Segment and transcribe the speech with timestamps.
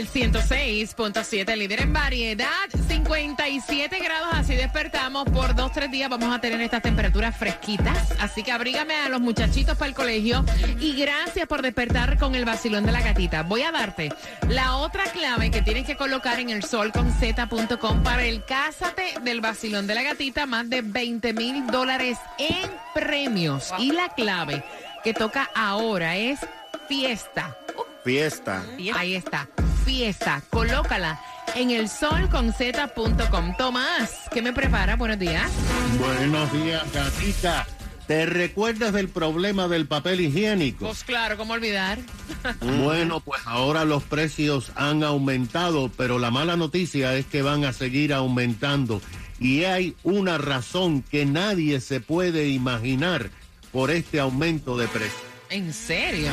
[0.00, 2.48] El nuevo Sol 106.7, líder en variedad,
[2.88, 6.08] 57 grados, así despertamos por dos, tres días.
[6.08, 10.42] Vamos a tener estas temperaturas fresquitas, así que abrígame a los muchachitos para el colegio
[10.78, 13.42] y gracias por despertar con el vacilón de la gatita.
[13.42, 14.10] Voy a darte
[14.48, 19.86] la otra clave que tienes que colocar en el solconz.com para el Cásate del vacilón
[19.86, 23.70] de la gatita, más de 20 mil dólares en premios.
[23.78, 24.64] Y la clave
[25.04, 26.40] que toca ahora es
[26.88, 27.54] fiesta.
[28.02, 28.62] Fiesta.
[28.94, 29.46] Ahí está,
[29.90, 30.40] fiesta.
[30.50, 31.20] Colócala
[31.56, 33.56] en el solconz.com.
[33.58, 34.94] Tomás, ¿qué me prepara?
[34.94, 35.50] Buenos días.
[35.98, 37.66] Buenos días, gatita.
[38.06, 40.86] ¿Te recuerdas del problema del papel higiénico?
[40.86, 41.98] Pues claro, ¿cómo olvidar?
[42.60, 47.72] Bueno, pues ahora los precios han aumentado, pero la mala noticia es que van a
[47.72, 49.02] seguir aumentando.
[49.40, 53.30] Y hay una razón que nadie se puede imaginar
[53.72, 55.22] por este aumento de precios.
[55.50, 56.30] ¿En serio?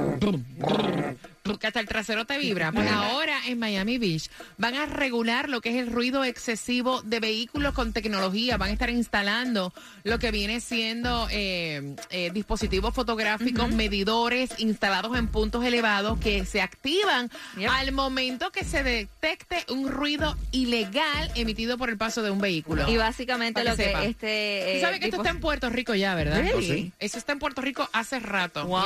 [1.60, 2.72] que hasta el trasero te vibra.
[2.72, 7.20] Pues ahora en Miami Beach van a regular lo que es el ruido excesivo de
[7.20, 8.58] vehículos con tecnología.
[8.58, 9.74] Van a estar instalando
[10.04, 16.62] lo que viene siendo eh, eh, dispositivos fotográficos, medidores instalados en puntos elevados que se
[16.62, 17.70] activan Yep.
[17.70, 22.90] al momento que se detecte un ruido ilegal emitido por el paso de un vehículo.
[22.90, 24.04] Y básicamente lo que que sepa.
[24.06, 24.62] este...
[24.64, 26.38] Tú eh, sabes que esto está en Puerto Rico ya, ¿verdad?
[26.38, 26.54] Really?
[26.54, 26.92] Oh, sí.
[27.00, 28.66] Eso está en Puerto Rico hace rato.
[28.66, 28.82] Wow.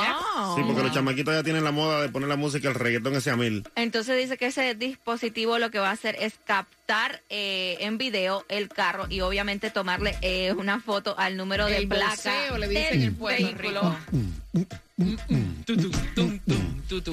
[0.56, 3.30] Sí, porque los chamaquitos ya tienen la moda de poner la música, el reggaetón ese
[3.30, 3.66] a mil.
[3.74, 8.44] Entonces dice que ese dispositivo lo que va a hacer es captar eh, en video
[8.48, 12.68] el carro y obviamente tomarle eh, una foto al número de El placa bolseo, le
[12.68, 13.96] dicen del vehículo.
[14.52, 14.66] Rico.
[14.96, 16.38] Tum,
[16.88, 17.10] tu, tu.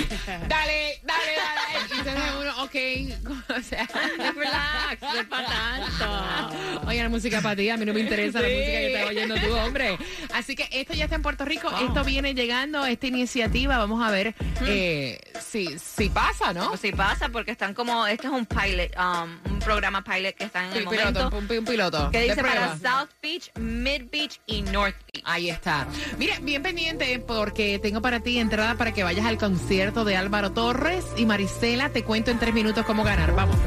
[0.47, 1.87] Dale, dale, dale.
[1.89, 2.75] Y entonces uno, ok.
[3.51, 3.85] O sea,
[4.33, 6.87] Relax, no es para tanto.
[6.87, 9.35] Oye, la música para ti, a mí no me interesa la música que estás oyendo
[9.35, 9.97] tú, hombre.
[10.33, 14.09] Así que esto ya está en Puerto Rico, esto viene llegando, esta iniciativa, vamos a
[14.11, 16.77] ver eh, si, si pasa, ¿no?
[16.77, 20.67] Sí pasa porque están como, este es un pilot, um, un programa pilot que está
[20.67, 21.53] en el piloto, momento.
[21.53, 22.11] un, un piloto.
[22.11, 22.77] Que dice para.
[22.77, 25.23] South Beach, Mid Beach y North Beach.
[25.25, 25.87] Ahí está.
[26.17, 30.51] Mira, bien pendiente porque tengo para ti entrada para que vayas al concierto de Álvaro
[30.51, 31.89] Torres y Marisela.
[31.89, 33.33] Te cuento en tres minutos cómo ganar.
[33.33, 33.57] Vamos.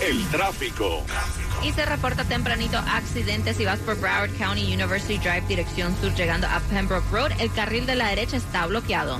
[0.02, 1.04] El tráfico.
[1.64, 6.48] Y se reporta tempranito accidentes si vas por Broward County University Drive, dirección sur, llegando
[6.48, 7.31] a Pembroke Road.
[7.40, 9.20] El carril de la derecha está bloqueado.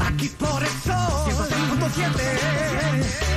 [0.00, 3.27] Aquí por eso, 105.7.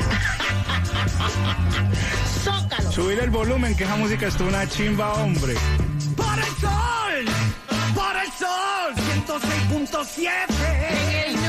[2.44, 2.92] Zócalo.
[2.92, 5.54] Subir el volumen, que esa música es una chimba, hombre.
[6.16, 7.24] Por el sol
[7.94, 8.94] Por el sol
[9.26, 10.28] 106.7
[11.26, 11.39] En el nuevo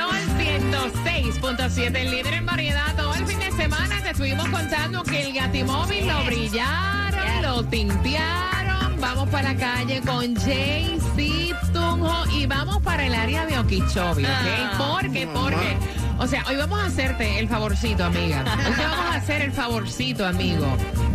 [0.00, 2.96] Sol 106.7, el líder en variedad.
[2.96, 8.98] Todo el fin de semana te estuvimos contando que el gatimóvil lo brillaron, lo tintearon.
[8.98, 14.30] Vamos para la calle con JC Tunjo y vamos para el área de Okeechobee, ¿ok?
[14.30, 14.74] Ah.
[14.78, 15.26] ¿Por qué?
[15.26, 15.76] Porque,
[16.18, 18.42] o sea, hoy vamos a hacerte el favorcito, amiga.
[18.66, 20.66] Hoy te vamos a hacer el favorcito, amigo.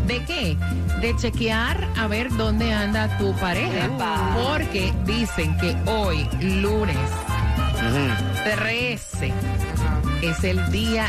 [0.05, 0.57] ¿De qué?
[1.01, 3.89] De chequear a ver dónde anda tu pareja.
[4.35, 6.97] Porque dicen que hoy, lunes,
[8.45, 9.33] 13
[10.21, 11.07] es el día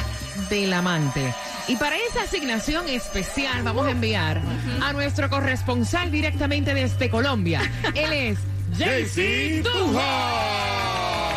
[0.48, 1.34] del amante.
[1.68, 4.40] Y para esa asignación especial vamos a enviar
[4.82, 7.60] a nuestro corresponsal directamente desde Colombia.
[7.94, 8.38] Él es
[8.78, 10.00] JC Tunjo.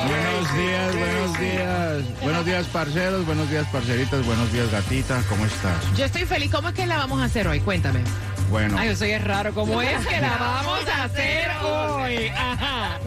[0.07, 2.21] Buenos días, buenos días.
[2.21, 3.25] Buenos días, parceros.
[3.25, 4.25] Buenos días, parceritas.
[4.25, 5.21] Buenos días, gatita.
[5.27, 5.97] ¿Cómo estás?
[5.97, 6.49] Yo estoy feliz.
[6.49, 7.59] ¿Cómo es que la vamos a hacer hoy?
[7.59, 7.99] Cuéntame.
[8.49, 9.53] Bueno, Ay, yo soy raro.
[9.53, 12.27] ¿Cómo es que la vamos a hacer hoy?
[12.29, 12.99] Ajá.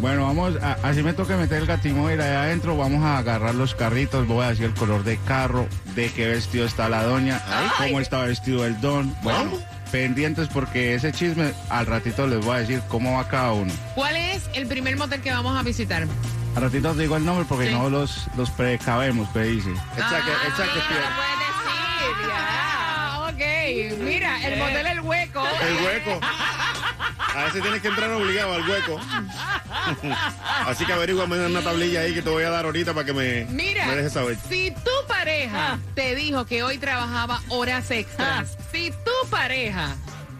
[0.00, 0.54] Bueno, vamos.
[0.62, 2.76] a- así me toca meter el gatimóvil allá adentro.
[2.76, 4.26] Vamos a agarrar los carritos.
[4.26, 7.40] Voy a decir el color de carro, de qué vestido está la doña,
[7.78, 9.14] cómo está vestido el don.
[9.22, 9.52] Bueno,
[9.92, 13.72] pendientes porque ese chisme al ratito les voy a decir cómo va cada uno.
[13.94, 16.06] ¿Cuál es el primer motel que vamos a visitar?
[16.56, 17.72] Al ratito te digo el nombre porque Sí.
[17.72, 19.70] no los, los precabemos, me dice.
[19.70, 20.80] Echa que, echa que
[22.30, 23.28] Ah.
[23.30, 25.42] Ok, mira, el motel El Hueco.
[25.46, 26.20] El hueco.
[27.38, 29.00] A veces tienes que entrar obligado al hueco.
[30.66, 33.12] Así que averíguame en una tablilla ahí que te voy a dar ahorita para que
[33.12, 34.36] me, Mira, me dejes saber.
[34.48, 39.94] si tu pareja te dijo que hoy trabajaba horas extras, si tu pareja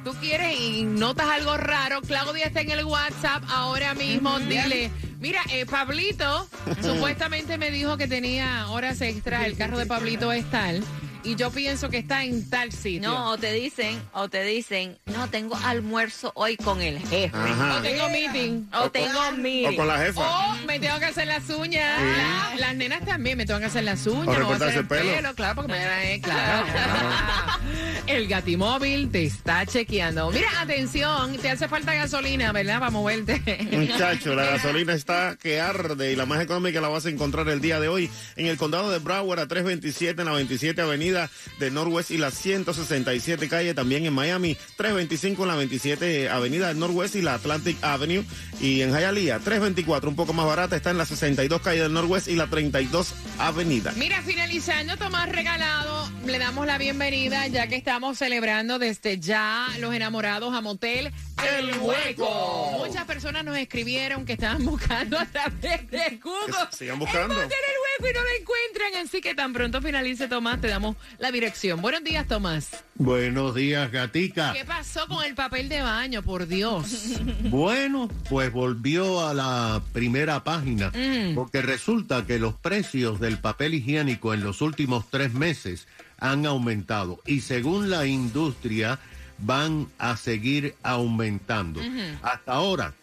[0.05, 4.91] tú quieres y notas algo raro, Claudia está en el WhatsApp ahora mismo, dile,
[5.21, 6.49] Mira, eh, Pablito
[6.83, 9.45] supuestamente me dijo que tenía horas extras.
[9.47, 10.83] El carro de Pablito es tal.
[11.29, 13.07] Y yo pienso que está en tal sitio.
[13.11, 17.31] No, o te dicen, o te dicen, no, tengo almuerzo hoy con el jefe.
[17.37, 17.77] Ajá.
[17.79, 18.67] O tengo meeting.
[18.73, 19.75] O tengo meeting.
[19.75, 20.21] O con la jefa.
[20.23, 22.01] O me tengo que hacer las uñas.
[22.01, 24.27] La- las nenas también me tengo que hacer las uñas.
[24.27, 25.13] O me recortarse el el pelo.
[25.17, 25.35] pelo.
[25.35, 26.67] Claro, porque mañana es claro.
[28.09, 30.31] el gatimóvil te está chequeando.
[30.31, 32.79] Mira, atención, te hace falta gasolina, ¿verdad?
[32.79, 33.41] Para moverte.
[33.71, 37.61] Muchacho, la gasolina está que arde y la más económica la vas a encontrar el
[37.61, 41.71] día de hoy en el condado de Broward a 327 en la 27 avenida de
[41.71, 47.15] Northwest y la 167 calle también en Miami, 325 en la 27 avenida del Northwest
[47.17, 48.25] y la Atlantic Avenue
[48.61, 52.29] y en Hialeah 324 un poco más barata está en la 62 calle del Northwest
[52.29, 53.93] y la 32 avenida.
[53.97, 59.93] Mira, finalizando Tomás Regalado, le damos la bienvenida ya que estamos celebrando desde ya los
[59.93, 61.11] enamorados a Motel
[61.59, 62.77] El Hueco.
[62.79, 66.55] Muchas personas nos escribieron que estaban buscando a través de Google.
[66.71, 67.35] Que sigan buscando.
[67.35, 69.05] El Motel El Hueco y no lo encuentran.
[69.05, 71.83] Así que tan pronto finalice Tomás, te damos la dirección.
[71.83, 72.85] Buenos días, Tomás.
[72.95, 74.53] Buenos días, gatica.
[74.53, 76.23] ¿Qué pasó con el papel de baño?
[76.23, 77.17] Por Dios.
[77.49, 80.93] Bueno, pues volvió a la primera página,
[81.35, 85.87] porque resulta que los precios del papel higiénico en los últimos tres meses
[86.19, 88.99] han aumentado y según la industria
[89.39, 91.81] van a seguir aumentando.
[92.23, 92.95] Hasta ahora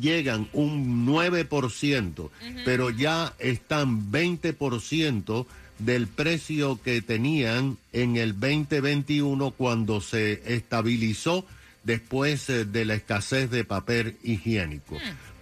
[0.00, 2.30] llegan un 9%,
[2.64, 5.46] pero ya están 20%
[5.78, 11.44] del precio que tenían en el 2021 cuando se estabilizó
[11.84, 14.98] después eh, de la escasez de papel higiénico.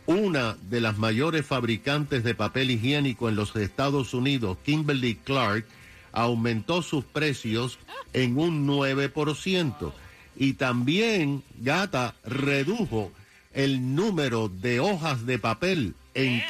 [0.06, 5.66] Una de las mayores fabricantes de papel higiénico en los Estados Unidos, Kimberly Clark,
[6.12, 7.78] aumentó sus precios
[8.12, 9.92] en un 9%.
[10.36, 13.12] Y también Gata redujo
[13.52, 16.42] el número de hojas de papel en,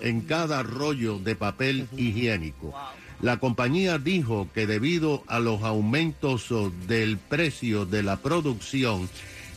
[0.00, 2.74] en cada rollo de papel higiénico.
[3.20, 6.48] La compañía dijo que debido a los aumentos
[6.86, 9.08] del precio de la producción,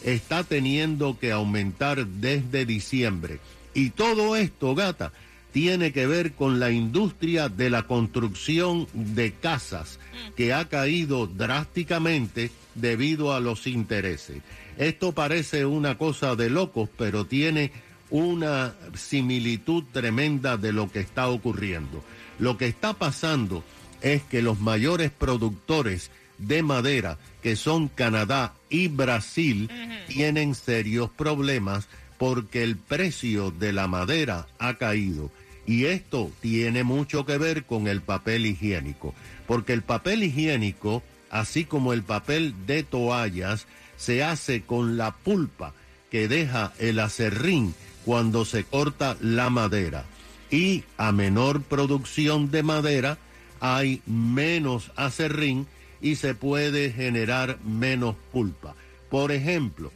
[0.03, 3.39] está teniendo que aumentar desde diciembre.
[3.73, 5.13] Y todo esto, gata,
[5.53, 9.99] tiene que ver con la industria de la construcción de casas,
[10.35, 14.41] que ha caído drásticamente debido a los intereses.
[14.77, 17.71] Esto parece una cosa de locos, pero tiene
[18.09, 22.03] una similitud tremenda de lo que está ocurriendo.
[22.39, 23.63] Lo que está pasando
[24.01, 29.69] es que los mayores productores de madera, que son Canadá y Brasil,
[30.07, 35.29] tienen serios problemas porque el precio de la madera ha caído.
[35.65, 39.13] Y esto tiene mucho que ver con el papel higiénico,
[39.47, 43.67] porque el papel higiénico, así como el papel de toallas,
[43.97, 45.73] se hace con la pulpa
[46.11, 47.73] que deja el acerrín
[48.05, 50.05] cuando se corta la madera.
[50.51, 53.17] Y a menor producción de madera
[53.59, 55.67] hay menos acerrín
[56.01, 58.75] y se puede generar menos pulpa.
[59.09, 59.91] Por ejemplo,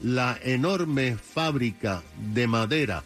[0.00, 3.02] la enorme fábrica de madera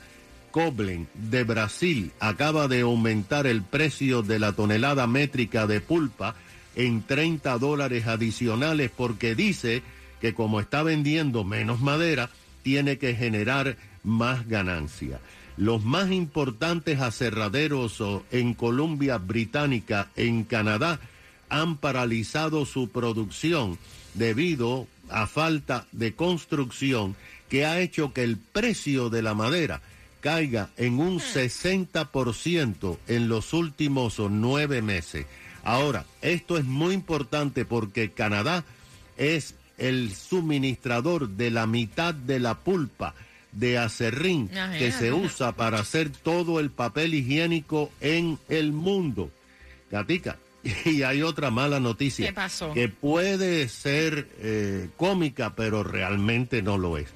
[0.52, 6.37] Coblen de Brasil acaba de aumentar el precio de la tonelada métrica de pulpa
[6.76, 9.82] en 30 dólares adicionales porque dice
[10.21, 12.30] que como está vendiendo menos madera,
[12.62, 15.21] tiene que generar más ganancia.
[15.56, 21.00] Los más importantes aserraderos en Columbia Británica, en Canadá,
[21.49, 23.78] han paralizado su producción
[24.14, 27.16] debido a falta de construcción
[27.49, 29.82] que ha hecho que el precio de la madera
[30.23, 35.26] caiga en un 60% en los últimos nueve meses.
[35.64, 38.64] Ahora, esto es muy importante porque Canadá
[39.19, 43.14] es el suministrador de la mitad de la pulpa
[43.50, 44.79] de acerrín Ajá.
[44.79, 49.31] que se usa para hacer todo el papel higiénico en el mundo.
[49.91, 50.38] Gatica,
[50.85, 52.26] y hay otra mala noticia.
[52.26, 52.73] ¿Qué pasó?
[52.73, 57.09] Que puede ser eh, cómica, pero realmente no lo es.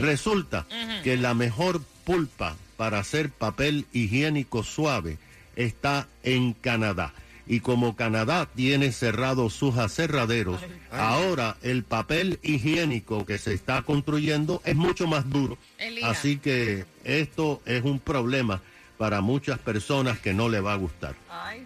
[0.00, 0.66] Resulta
[1.02, 5.18] que la mejor pulpa para hacer papel higiénico suave
[5.56, 7.12] está en Canadá.
[7.46, 14.62] Y como Canadá tiene cerrados sus aserraderos, ahora el papel higiénico que se está construyendo
[14.64, 15.58] es mucho más duro.
[16.02, 18.62] Así que esto es un problema
[18.96, 21.16] para muchas personas que no le va a gustar.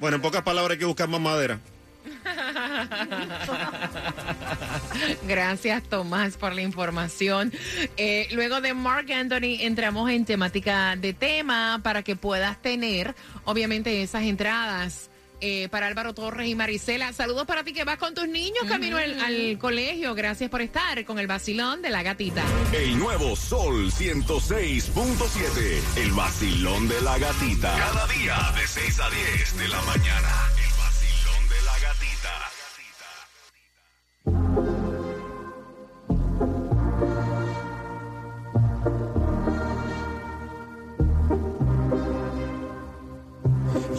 [0.00, 1.60] Bueno, en pocas palabras hay que buscar más madera.
[5.26, 7.52] Gracias, Tomás, por la información.
[7.96, 13.14] Eh, luego de Mark Anthony, entramos en temática de tema para que puedas tener,
[13.44, 17.12] obviamente, esas entradas eh, para Álvaro Torres y Marisela.
[17.12, 20.14] Saludos para ti que vas con tus niños camino al, al colegio.
[20.14, 22.42] Gracias por estar con el vacilón de la gatita.
[22.72, 26.02] El nuevo Sol 106.7.
[26.02, 27.76] El vacilón de la gatita.
[27.76, 30.30] Cada día de 6 a 10 de la mañana.
[30.56, 32.32] El vacilón de la gatita.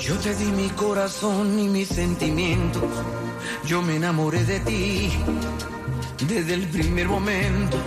[0.08, 2.82] Yo te di mi corazón y mis sentimientos.
[3.66, 5.12] Yo me enamoré de ti
[6.26, 7.78] desde el primer momento.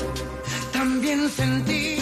[0.70, 1.99] También sentí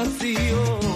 [0.00, 0.89] corazón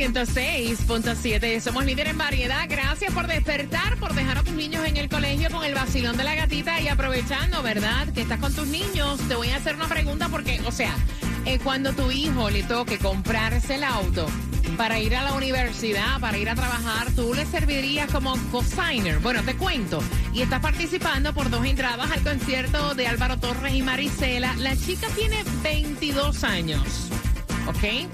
[0.00, 1.60] 106.7.
[1.60, 2.66] Somos líderes en variedad.
[2.70, 6.24] Gracias por despertar, por dejar a tus niños en el colegio con el vacilón de
[6.24, 8.08] la gatita y aprovechando, ¿verdad?
[8.14, 9.20] Que estás con tus niños.
[9.28, 10.94] Te voy a hacer una pregunta porque, o sea,
[11.44, 14.26] eh, cuando tu hijo le toque comprarse el auto
[14.78, 19.18] para ir a la universidad, para ir a trabajar, tú le servirías como cosigner.
[19.18, 20.02] Bueno, te cuento.
[20.32, 24.54] Y estás participando por dos entradas al concierto de Álvaro Torres y Marisela.
[24.56, 27.10] La chica tiene 22 años.
[27.66, 28.08] ¿ok?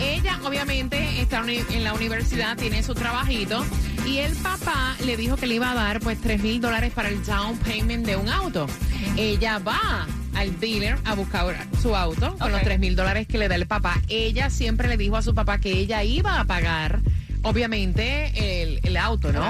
[0.00, 3.64] Ella obviamente está en la universidad, tiene su trabajito
[4.06, 7.08] y el papá le dijo que le iba a dar pues 3 mil dólares para
[7.08, 8.66] el down payment de un auto.
[9.16, 13.48] Ella va al dealer a buscar su auto con los 3 mil dólares que le
[13.48, 14.00] da el papá.
[14.08, 17.00] Ella siempre le dijo a su papá que ella iba a pagar,
[17.42, 19.42] obviamente, el, el auto, ¿no?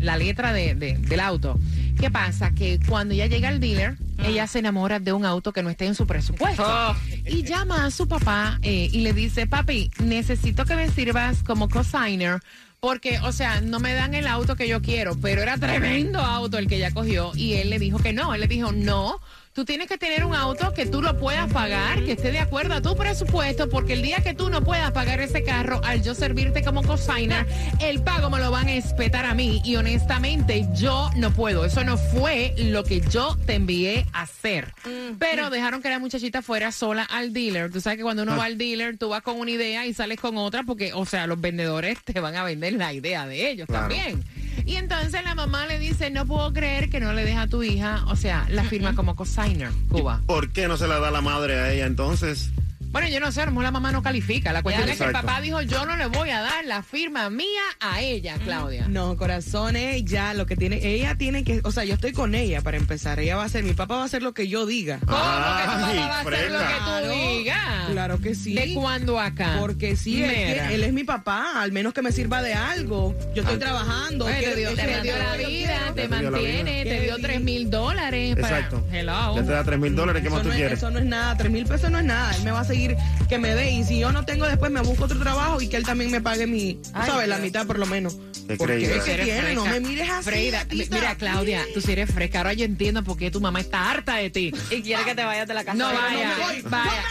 [0.00, 1.58] La letra de- de- del auto.
[1.98, 2.50] ¿Qué pasa?
[2.50, 5.86] Que cuando ella llega al dealer, ella se enamora de un auto que no esté
[5.86, 6.62] en su presupuesto.
[6.66, 6.94] Oh.
[7.26, 11.68] Y llama a su papá eh, y le dice, papi, necesito que me sirvas como
[11.68, 12.40] cosigner.
[12.80, 16.58] Porque, o sea, no me dan el auto que yo quiero, pero era tremendo auto
[16.58, 17.32] el que ella cogió.
[17.34, 18.34] Y él le dijo que no.
[18.34, 19.20] Él le dijo, no,
[19.54, 22.74] tú tienes que tener un auto que tú lo puedas pagar, que esté de acuerdo
[22.74, 26.12] a tu presupuesto, porque el día que tú no puedas pagar ese carro, al yo
[26.14, 27.46] servirte como cosigner,
[27.80, 29.62] el pago me lo van a espetar a mí.
[29.64, 31.64] Y honestamente, yo no puedo.
[31.64, 34.74] Eso no fue lo que yo te envié a hacer.
[35.20, 37.70] Pero dejaron que la muchachita fuera sola al dealer.
[37.70, 40.18] Tú sabes que cuando uno va al dealer, tú vas con una idea y sales
[40.18, 43.68] con otra, porque, o sea, los vendedores te van a vender la idea de ellos
[43.68, 43.88] Claro.
[43.88, 44.24] también.
[44.66, 47.62] Y entonces la mamá le dice, no puedo creer que no le deja a tu
[47.62, 50.22] hija, o sea, la firma como cosigner, Cuba.
[50.26, 52.50] ¿Por qué no se la da la madre a ella entonces?
[52.94, 54.52] Bueno, yo no sé, a lo mejor la mamá no califica.
[54.52, 57.28] La cuestión es que el papá dijo, yo no le voy a dar la firma
[57.28, 58.86] mía a ella, Claudia.
[58.88, 62.60] No, corazones, ya lo que tiene, ella tiene que, o sea, yo estoy con ella
[62.62, 63.18] para empezar.
[63.18, 65.00] Ella va a hacer, mi papá va a hacer lo que yo diga.
[65.00, 67.58] ¿Cómo que tu Ay, papá va a hacer lo que tú digas?
[67.90, 68.54] Claro que sí.
[68.54, 69.56] ¿De cuándo acá?
[69.58, 70.72] Porque sí, es que Mira.
[70.72, 73.12] él es mi papá, al menos que me sirva de algo.
[73.34, 74.24] Yo estoy trabajando.
[74.26, 78.36] Bueno, te dio, te dio la vida, te mantiene, te dio 3 mil dólares.
[78.36, 78.84] para- Exacto.
[78.92, 79.34] Hello.
[79.34, 80.78] Ya te da tres mil dólares, ¿qué Eso más tú no, es, quieres?
[80.78, 82.34] eso no es nada, tres mil pesos no es nada.
[82.36, 82.83] Él me va a seguir
[83.28, 83.70] que me dé.
[83.70, 86.20] Y si yo no tengo después, me busco otro trabajo y que él también me
[86.20, 87.28] pague mi, Ay, ¿sabes?
[87.28, 88.16] La mitad por lo menos.
[88.58, 90.24] Porque es que tiene, no me mires así.
[90.24, 91.14] Freida, mira.
[91.16, 92.38] Claudia, tú sí eres fresca.
[92.38, 94.52] Ahora yo entiendo por qué tu mamá está harta de ti.
[94.70, 95.78] Y quiere que te vayas de la casa.
[95.78, 96.62] No vaya, me voy.
[96.62, 97.04] vaya.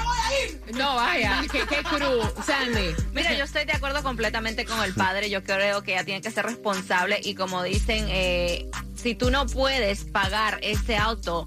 [0.75, 2.95] No vaya, qué, qué cruz, Sandy.
[3.13, 5.29] Mira, yo estoy de acuerdo completamente con el padre.
[5.29, 9.45] Yo creo que ella tiene que ser responsable y como dicen, eh, si tú no
[9.47, 11.45] puedes pagar ese auto,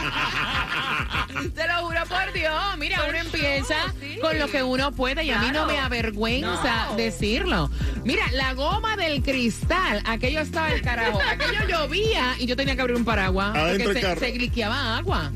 [1.54, 2.54] Te lo juro por Dios.
[2.78, 4.18] Mira, uno empieza sí.
[4.20, 6.96] con lo que uno puede y a mí no me avergüenza No.
[6.96, 7.70] decirlo.
[8.04, 11.20] Mira, la goma del cristal, aquello estaba el carajo.
[11.30, 15.30] Aquello llovía y yo tenía que abrir un paraguas Adentro porque se, se gliqueaba agua.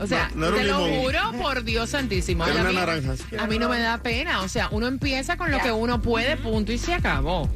[0.00, 1.00] O sea, No, te lo limón.
[1.02, 2.46] juro por Dios santísimo.
[2.46, 3.14] Era a, mí, naranja.
[3.38, 4.42] a mí no me da pena.
[4.42, 5.62] O sea, uno empieza con lo Ya.
[5.64, 7.50] que uno puede, punto, y se acabó.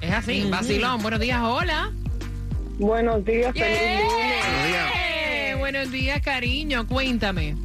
[0.00, 1.00] Es así, vacilón.
[1.00, 1.90] Buenos días, hola.
[2.78, 4.44] Buenos días, feliz lunes.
[4.44, 4.92] Buenos días.
[5.90, 6.86] Días, cariño.
[6.86, 7.56] Cuéntame.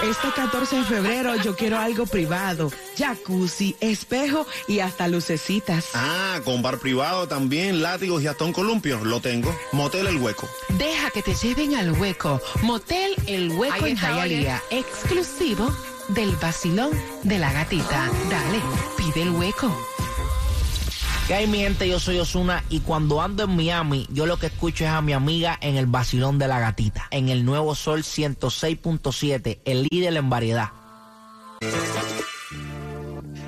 [0.00, 2.70] que- Este 14 de febrero yo quiero algo privado.
[2.98, 5.90] Jacuzzi, espejo y hasta lucecitas.
[5.94, 9.04] Ah, con bar privado también, látigos y hasta un columpio.
[9.04, 9.56] Lo tengo.
[9.72, 10.48] Motel El Hueco.
[10.70, 12.40] Deja que te lleven al hueco.
[12.72, 14.62] Motel El Hueco en Jayalía.
[14.70, 15.70] Exclusivo
[16.08, 16.90] del vacilón
[17.22, 18.10] de la gatita.
[18.30, 18.62] Dale,
[18.96, 19.70] pide el hueco.
[21.26, 21.86] ¿Qué hay mi gente?
[21.86, 25.12] Yo soy Osuna y cuando ando en Miami, yo lo que escucho es a mi
[25.12, 30.30] amiga en el vacilón de la gatita, en el nuevo Sol 106.7, el líder en
[30.30, 30.70] variedad.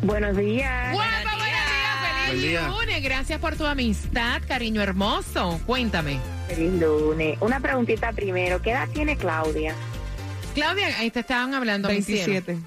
[0.02, 0.92] Buenos días.
[0.92, 1.35] Guapa, buenos días.
[2.26, 2.68] Buen día.
[2.68, 3.02] lunes.
[3.02, 5.60] Gracias por tu amistad, cariño hermoso.
[5.66, 6.18] Cuéntame.
[6.48, 7.38] Feliz lunes.
[7.40, 8.60] Una preguntita primero.
[8.60, 9.74] ¿Qué edad tiene Claudia?
[10.54, 11.88] Claudia, ahí te estaban hablando.
[11.88, 12.42] mi cielo.
[12.44, 12.58] 27.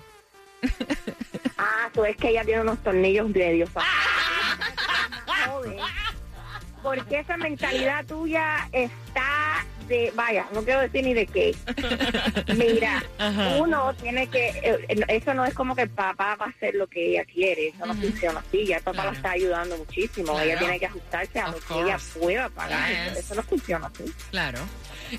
[1.58, 3.70] Ah, tú es que ella tiene unos tornillos medios.
[5.48, 5.78] Joven.
[6.82, 11.54] Porque esa mentalidad tuya está de, vaya, no quiero decir ni de qué.
[12.56, 13.58] Mira, Ajá.
[13.58, 16.88] uno tiene que, eh, eso no es como que el papá va a hacer lo
[16.88, 18.04] que ella quiere, eso no Ujú.
[18.04, 19.12] funciona así, ya el papá Claro.
[19.12, 20.48] la está ayudando muchísimo, Claro.
[20.50, 22.20] ella tiene que ajustarse a Of lo que ella course.
[22.20, 23.18] pueda pagar, Yes.
[23.18, 24.06] eso no funciona así.
[24.32, 24.60] Claro.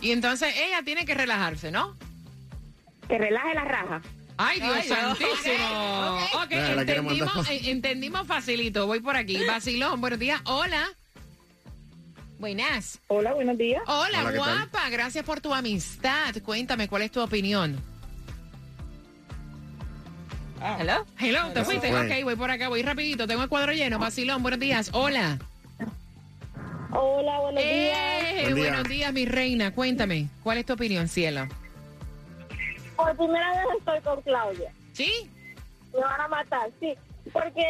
[0.01, 1.97] Y entonces ella tiene que relajarse, ¿no?
[3.09, 4.01] Que relaje la raja.
[4.43, 6.19] Ay, Dios Ay, santísimo.
[6.33, 8.87] Ok, Ok, la quiere entendimos, eh, entendimos facilito.
[8.87, 9.37] Voy por aquí.
[9.45, 10.41] Basilón, buenos días.
[10.47, 10.89] Hola.
[12.41, 12.99] Buenas.
[13.09, 13.83] Hola, buenos días.
[13.87, 14.89] Hola, guapa.
[14.89, 16.35] Gracias por tu amistad.
[16.43, 17.79] Cuéntame, ¿cuál es tu opinión?
[20.79, 21.05] Hello.
[21.19, 21.91] Hello, ¿te Se fuiste?
[21.91, 22.07] fue.
[22.19, 23.27] Ok, voy por acá, voy rapidito.
[23.27, 23.99] Tengo el cuadro lleno.
[23.99, 24.91] Basilón, buenos días.
[24.95, 25.39] Hola.
[26.93, 28.65] Hola, buenos Eh, Buen día.
[28.71, 29.75] buenos días, mi reina.
[29.75, 31.47] Cuéntame, ¿cuál es tu opinión, cielo?
[32.97, 34.73] Por primera vez estoy con Claudia.
[34.95, 35.31] ¿Sí?
[35.93, 36.95] me van a matar, sí,
[37.33, 37.65] porque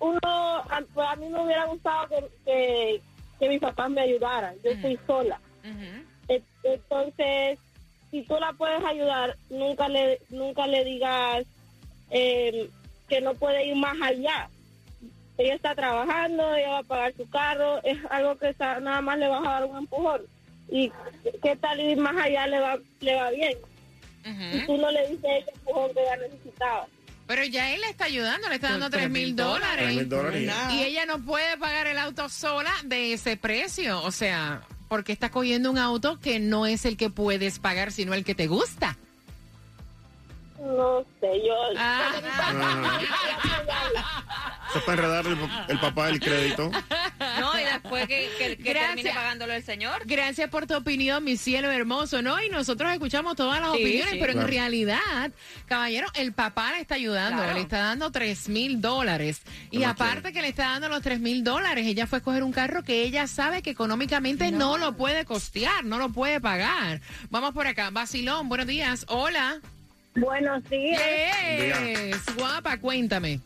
[0.00, 3.00] uno, a, a mí me hubiera gustado que, que,
[3.40, 5.40] que mis papás me ayudaran, yo estoy sola.
[6.62, 7.58] Entonces,
[8.10, 11.44] si tú la puedes ayudar, nunca le, nunca le digas
[12.10, 12.68] eh,
[13.08, 14.48] que no puede ir más allá.
[15.38, 19.18] Ella está trabajando, ella va a pagar su carro, es algo que está- nada más
[19.18, 20.22] le vas a dar un empujón.
[20.68, 20.92] Y
[21.42, 23.54] qué tal ir más allá le va, le va bien.
[24.54, 26.86] Y tú no le dices ese empujón que ella necesitaba.
[27.30, 29.94] Pero ya él le está ayudando, le está dando Tres 3 mil dólares.
[29.94, 30.50] Mil dólares.
[30.72, 34.02] Y ella no puede pagar el auto sola de ese precio.
[34.02, 38.14] O sea, porque está cogiendo un auto que no es el que puedes pagar, sino
[38.14, 38.98] el que te gusta.
[40.60, 41.54] No sé, yo...
[41.78, 42.12] Ah.
[44.70, 46.70] Eso para el, el papá el crédito.
[47.40, 50.02] No, y después que, que, termine pagándolo el señor.
[50.04, 52.40] Gracias por tu opinión, mi cielo hermoso, ¿no?
[52.42, 54.18] Y nosotros escuchamos todas las Sí, opiniones, sí.
[54.20, 55.32] pero en realidad,
[55.66, 57.54] caballero, el papá le está ayudando, Claro.
[57.54, 59.42] le está dando 3 mil dólares.
[59.70, 62.20] Y ¿Qué más aparte que le está dando los 3 mil dólares, ella fue a
[62.20, 64.78] escoger un carro que ella sabe que económicamente no.
[64.78, 67.00] lo puede costear, no lo puede pagar.
[67.30, 69.60] Vamos por acá, Basilón, buenos días, hola.
[70.14, 71.00] Buenos días.
[71.56, 73.40] Yes, guapa, cuéntame.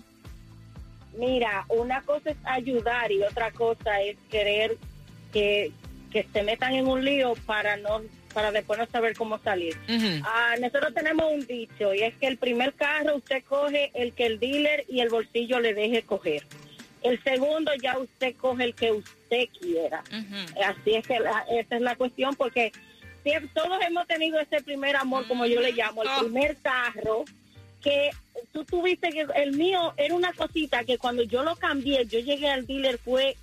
[1.19, 4.77] Mira, una cosa es ayudar y otra cosa es querer
[5.33, 5.71] que,
[6.11, 9.77] que se metan en un lío para no para después no saber cómo salir.
[10.25, 14.27] Ah, nosotros tenemos un dicho y es que el primer carro usted coge el que
[14.27, 16.43] el dealer y el bolsillo le deje coger.
[17.05, 20.03] El segundo ya usted coge el que usted quiera.
[20.67, 22.73] Así es que la- esa es la cuestión porque
[23.55, 26.21] todos hemos tenido ese primer amor, como yo le llamo, el Oh.
[26.21, 27.25] primer carro
[27.83, 28.11] que
[28.53, 32.51] tú tuviste que el mío era una cosita que cuando yo lo cambié, yo llegué
[32.51, 33.37] al dealer fue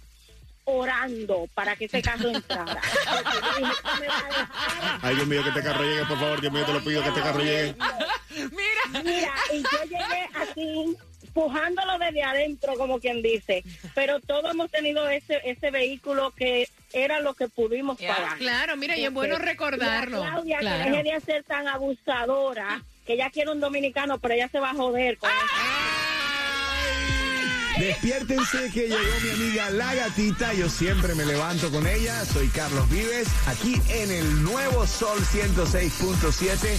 [0.64, 2.82] orando para que ese carro entrara.
[5.02, 6.42] Ay, Dios mío, que este carro llegue, por favor.
[6.42, 7.76] Dios mío, te lo pido que este carro llegue.
[8.52, 10.96] Mira, Mira, y yo llegué así,
[11.34, 13.64] pujándolo desde adentro, como quien dice.
[13.96, 18.38] Pero todos hemos tenido ese, ese vehículo que era lo que pudimos pagar.
[18.38, 20.24] Claro, mira, y es bueno recordarlo.
[20.24, 20.84] la Claudia, Claro.
[20.84, 24.72] que deje de ser tan abusadora, que ella quiere un dominicano, pero ella se va
[24.72, 25.30] a joder con
[27.78, 30.54] Despiértense que llegó mi amiga La Gatita.
[30.54, 32.24] Yo siempre me levanto con ella.
[32.26, 36.78] Soy Carlos Vives, aquí en el nuevo Sol 106.7,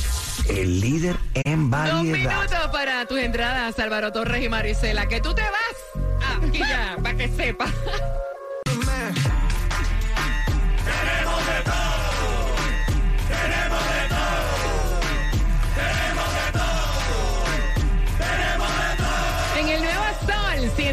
[0.51, 2.03] el líder en Dos variedad.
[2.37, 5.07] minutos para tus entradas, Álvaro Torres y Marisela.
[5.09, 6.05] Que tú te vas.
[6.22, 7.66] Ah, Aquí ya, para que sepa.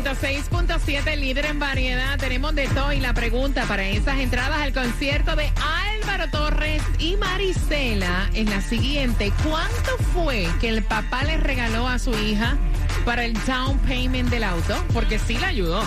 [0.09, 2.91] 106.7, líder en variedad, tenemos de todo.
[2.93, 5.51] Y la pregunta para esas entradas al concierto de
[6.01, 11.99] Álvaro Torres y Marisela es la siguiente: ¿Cuánto fue que el papá le regaló a
[11.99, 12.57] su hija
[13.09, 14.75] para el down payment del auto?
[14.93, 15.81] Porque sí le ayudó.